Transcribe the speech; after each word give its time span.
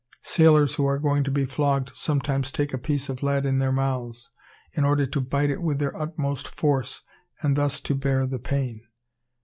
Sailors 0.23 0.73
who 0.73 0.87
are 0.87 0.97
going 0.97 1.23
to 1.25 1.29
be 1.29 1.45
flogged 1.45 1.91
sometimes 1.95 2.51
take 2.51 2.73
a 2.73 2.79
piece 2.79 3.07
of 3.07 3.21
lead 3.21 3.45
into 3.45 3.59
their 3.59 3.71
mouths, 3.71 4.31
in 4.73 4.83
order 4.83 5.05
to 5.05 5.21
bite 5.21 5.51
it 5.51 5.61
with 5.61 5.77
their 5.77 5.95
utmost 5.95 6.47
force, 6.47 7.03
and 7.43 7.55
thus 7.55 7.79
to 7.81 7.93
bear 7.93 8.25
the 8.25 8.39
pain. 8.39 8.81